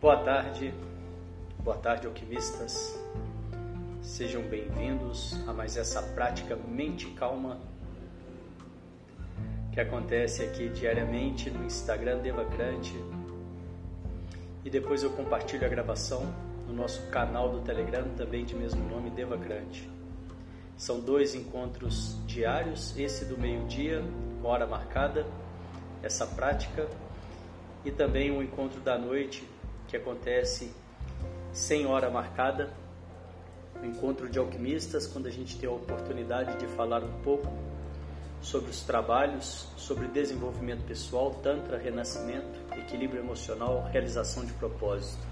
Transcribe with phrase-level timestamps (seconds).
[0.00, 0.72] Boa tarde,
[1.58, 2.98] boa tarde, alquimistas.
[4.00, 7.60] Sejam bem-vindos a mais essa prática Mente Calma
[9.70, 12.94] que acontece aqui diariamente no Instagram Devacrante
[14.64, 16.22] e depois eu compartilho a gravação
[16.66, 19.86] no nosso canal do Telegram, também de mesmo nome, Devacrante.
[20.78, 24.02] São dois encontros diários, esse do meio-dia,
[24.42, 25.26] hora marcada,
[26.02, 26.88] essa prática,
[27.84, 29.46] e também um encontro da noite
[29.90, 30.72] que acontece
[31.52, 32.70] sem hora marcada,
[33.82, 37.52] o encontro de alquimistas, quando a gente tem a oportunidade de falar um pouco
[38.40, 45.26] sobre os trabalhos, sobre desenvolvimento pessoal, Tantra, renascimento, equilíbrio emocional, realização de propósito.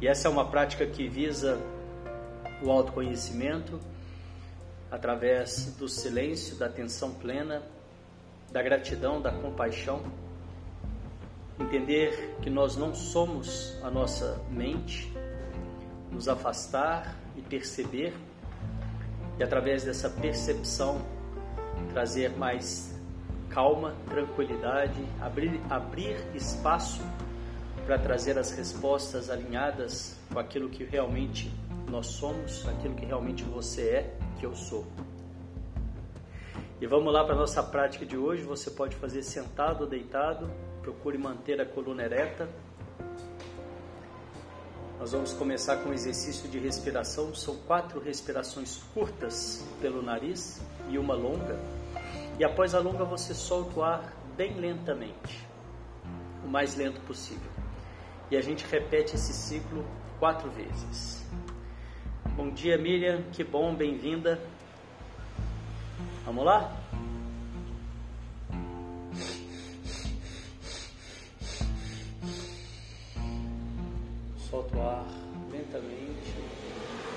[0.00, 1.60] E essa é uma prática que visa
[2.62, 3.78] o autoconhecimento
[4.90, 7.62] através do silêncio, da atenção plena,
[8.50, 10.02] da gratidão, da compaixão.
[11.58, 15.12] Entender que nós não somos a nossa mente,
[16.10, 18.12] nos afastar e perceber,
[19.38, 21.00] e através dessa percepção
[21.92, 22.94] trazer mais
[23.48, 27.00] calma, tranquilidade, abrir, abrir espaço
[27.86, 31.52] para trazer as respostas alinhadas com aquilo que realmente
[31.88, 34.84] nós somos, aquilo que realmente você é, que eu sou.
[36.80, 38.42] E vamos lá para a nossa prática de hoje.
[38.42, 40.50] Você pode fazer sentado ou deitado,
[40.84, 42.46] procure manter a coluna ereta.
[44.98, 47.34] Nós vamos começar com um exercício de respiração.
[47.34, 51.58] São quatro respirações curtas pelo nariz e uma longa.
[52.38, 55.46] E após a longa, você solta o ar bem lentamente,
[56.44, 57.50] o mais lento possível.
[58.30, 59.84] E a gente repete esse ciclo
[60.18, 61.24] quatro vezes.
[62.36, 64.38] Bom dia, Miriam, que bom, bem-vinda.
[66.26, 66.83] Vamos lá?
[74.54, 75.04] Solta o ar
[75.50, 77.13] lentamente.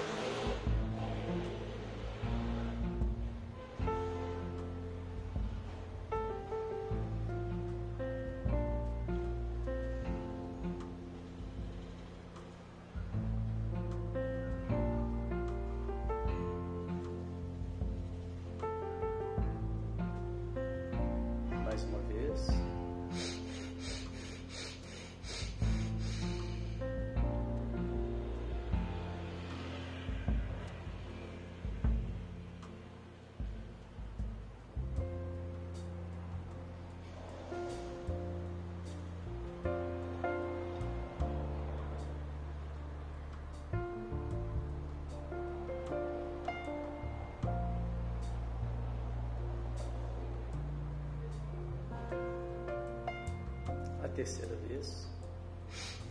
[54.17, 55.07] Terceira vez.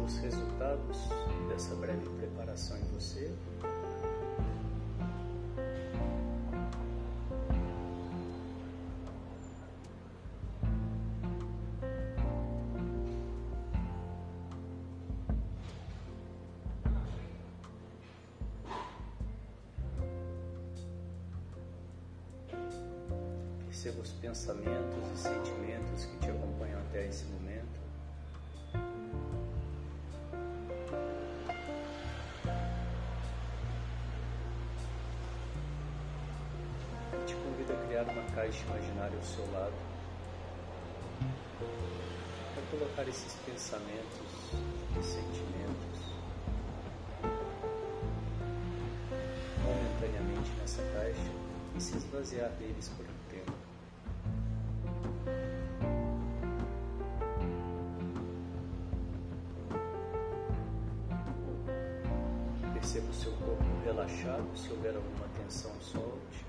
[0.10, 0.98] os resultados
[1.50, 3.32] dessa breve preparação em você.
[23.68, 27.49] Perceba os pensamentos e sentimentos que te acompanham até esse momento.
[39.19, 39.74] Ao seu lado
[42.54, 44.31] para colocar esses pensamentos
[44.98, 46.00] e sentimentos
[49.62, 51.31] momentaneamente nessa caixa
[51.75, 53.51] e se esvaziar deles por um tempo.
[62.74, 66.49] Perceba o seu corpo relaxado, se houver alguma tensão, solte.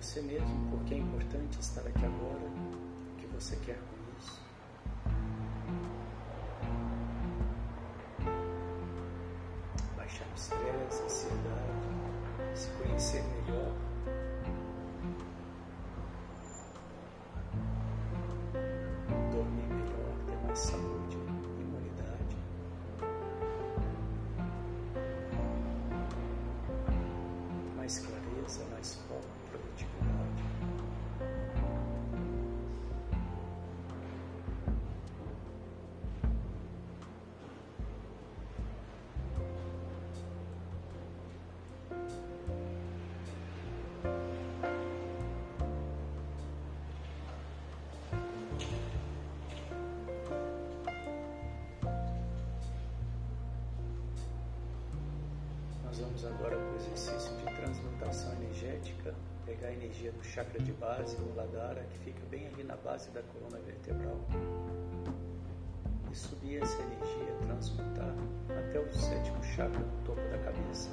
[0.00, 3.76] Você mesmo por que é importante estar aqui agora, o que você quer.
[3.76, 3.97] com
[56.00, 59.14] Vamos agora para o exercício de transmutação energética,
[59.44, 63.10] pegar a energia do chakra de base, o Ladara, que fica bem ali na base
[63.10, 64.16] da coluna vertebral,
[66.10, 68.14] e subir essa energia, transmutar
[68.48, 70.88] até o sétimo chakra no topo da cabeça,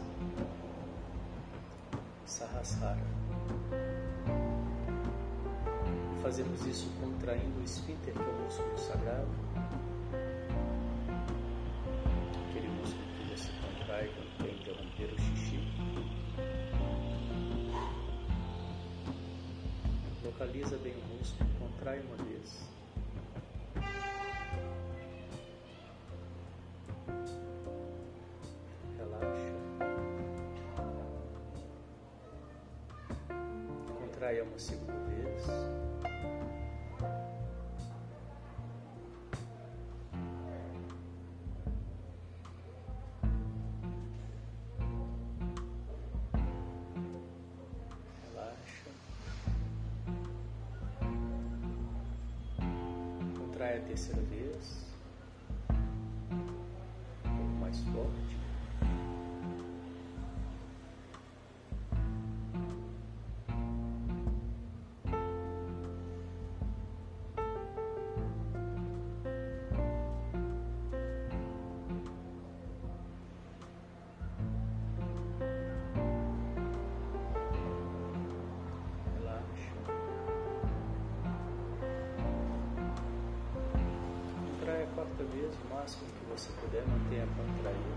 [2.26, 3.00] Sahasrara.
[6.24, 9.45] Fazemos isso contraindo o esfíncter, que é o músculo sagrado,
[20.38, 22.60] Localiza bem o músculo, contrai uma vez.
[28.98, 29.54] Relaxa.
[33.98, 34.95] Contrai uma segunda
[53.88, 54.45] terceira vez.
[85.86, 87.96] Máximo que você puder, mantenha contraído.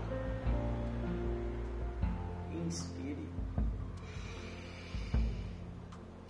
[2.67, 3.27] Inspire.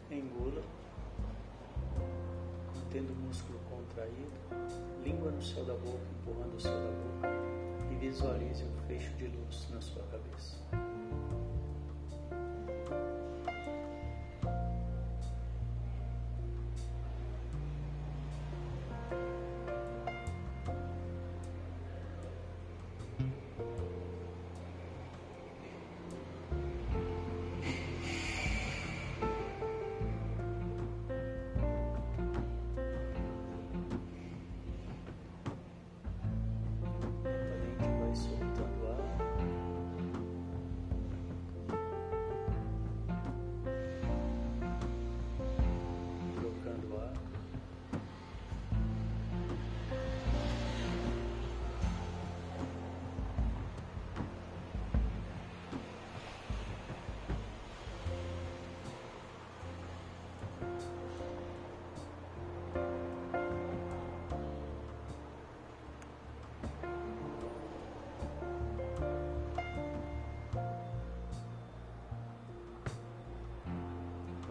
[0.09, 0.63] Engula.
[2.73, 4.31] Mantendo o músculo contraído.
[5.03, 7.27] Língua no céu da boca, empurrando o céu da boca.
[7.91, 10.55] E visualize um fecho de luz na sua cabeça.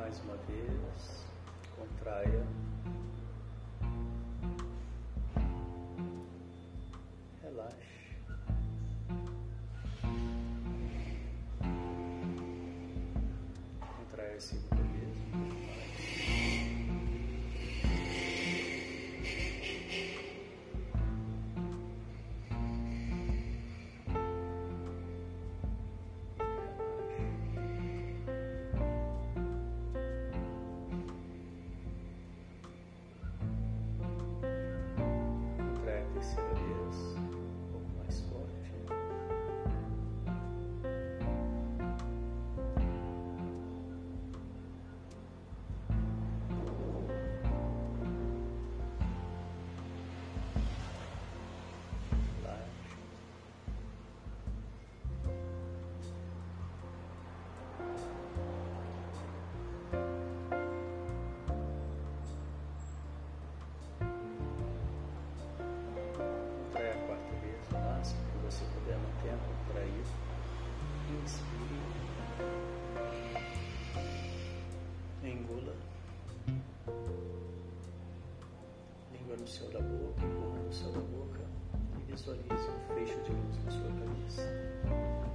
[0.08, 1.26] Mais uma vez,
[1.76, 2.42] contraia.
[79.48, 81.40] Céu da boca, empurrando o céu da boca
[81.96, 85.27] e visualize um fecho de luz na sua cabeça.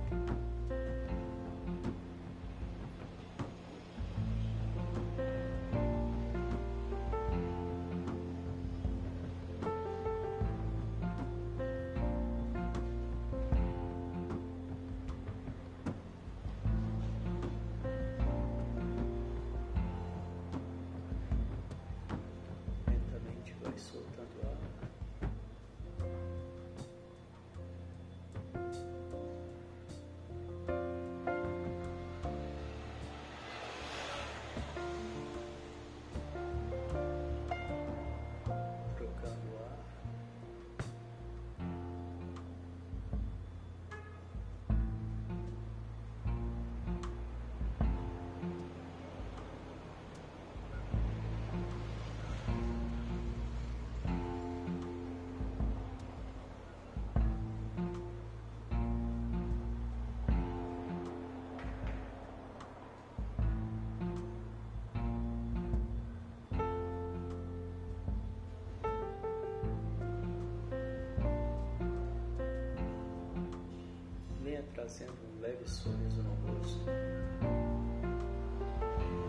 [74.74, 76.86] Trazendo um leve sorriso no rosto,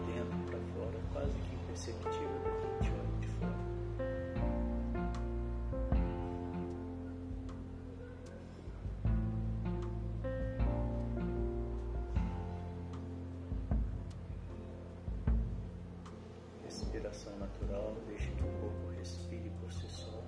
[0.07, 3.65] dentro para fora, quase que imperceptível para quem te olha de fora.
[16.65, 20.23] Respiração natural, deixe que o corpo respire por si só.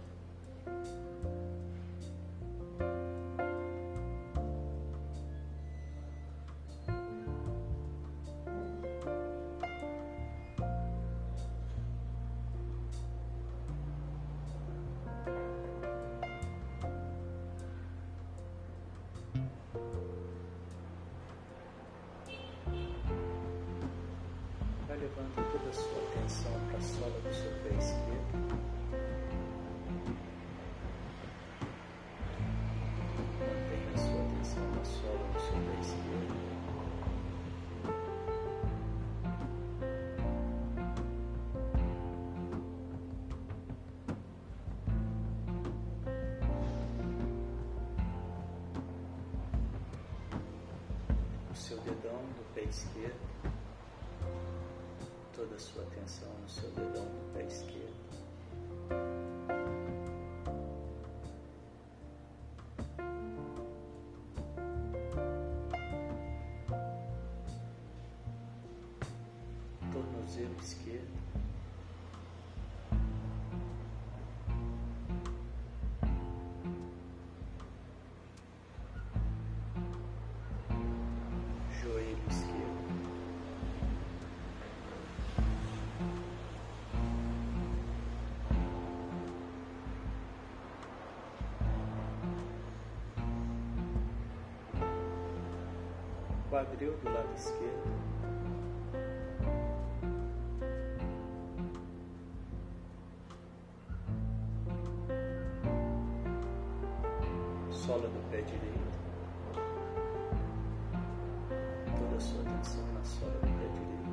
[25.66, 28.37] Toda a sua atenção para a sola do seu pé esquerdo.
[33.40, 36.46] Mantenha a sua atenção na sola do seu pé esquerdo.
[51.54, 53.25] Seu dedão do pé esquerdo
[55.56, 57.96] a sua atenção no seu dedão do pé esquerdo.
[69.90, 70.86] Tornozelo esquerdo.
[96.56, 97.92] Quadril do lado esquerdo.
[107.70, 108.86] Sola do pé direito.
[111.98, 114.05] Toda a sua atenção na sola do pé direito.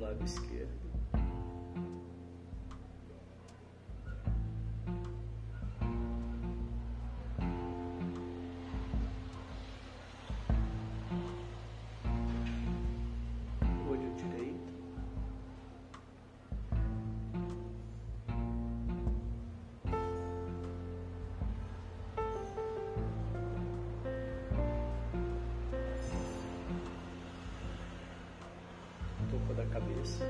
[0.00, 0.47] Lado esquerdo.
[29.98, 30.24] Cabeça.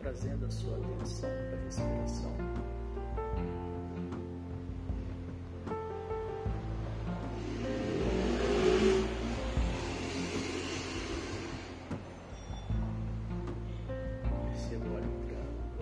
[0.00, 2.50] Trazendo a sua atenção para a respiração.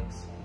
[0.09, 0.38] pensamento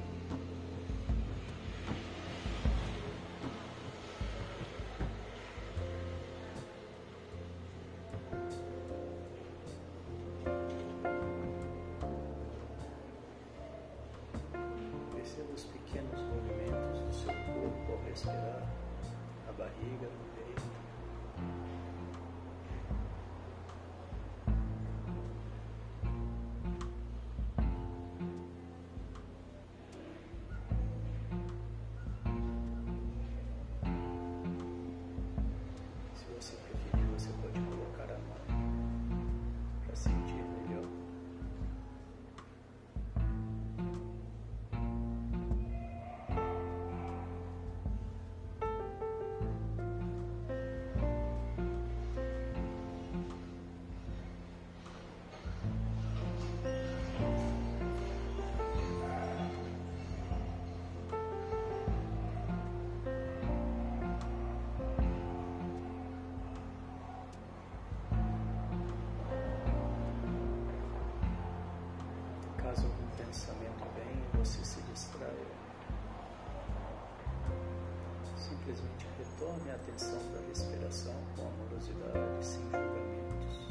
[78.64, 83.68] Simplesmente retorne a atenção da respiração com amorosidade, sem julgamentos,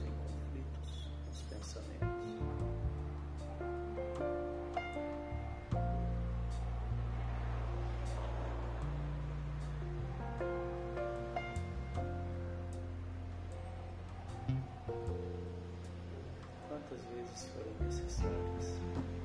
[0.00, 2.02] sem conflitos nos pensamentos.
[16.68, 19.21] Quantas vezes forem necessárias.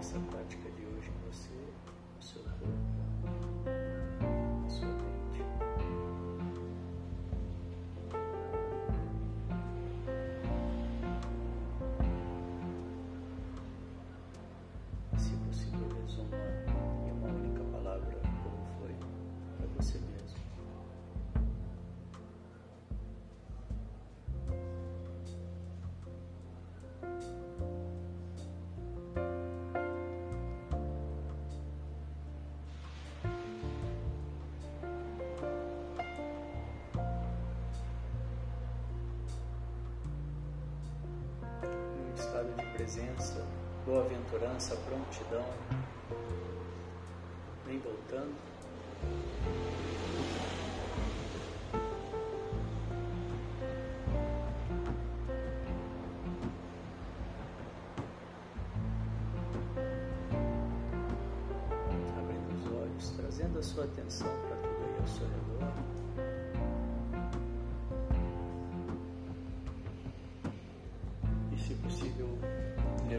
[0.00, 0.56] so much
[42.36, 43.46] estado de presença,
[43.86, 45.44] boa-aventurança, prontidão.
[47.64, 48.34] Vem voltando.
[62.18, 66.05] Abrindo os olhos, trazendo a sua atenção para tudo aí ao seu redor.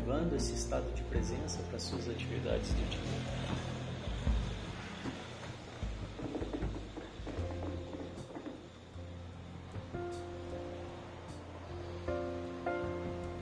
[0.07, 3.01] Levando esse estado de presença para suas atividades do dia.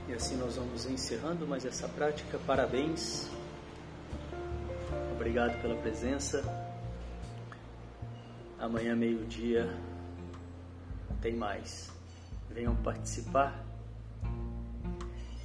[0.09, 2.39] E assim nós vamos encerrando mais essa prática.
[2.47, 3.29] Parabéns.
[5.13, 6.43] Obrigado pela presença.
[8.59, 9.71] Amanhã, meio-dia,
[11.21, 11.91] tem mais.
[12.49, 13.64] Venham participar.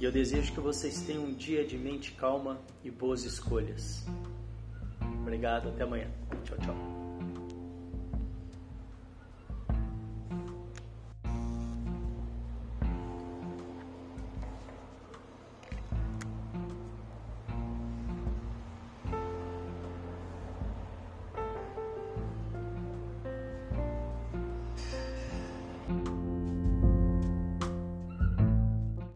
[0.01, 4.03] E eu desejo que vocês tenham um dia de mente calma e boas escolhas.
[5.21, 6.09] Obrigado, até amanhã.